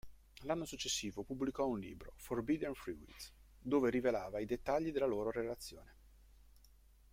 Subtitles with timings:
[0.45, 5.95] L'anno successivo pubblicò un libro, "Forbidden Fruit", dove rivelava i dettagli della loro relazione.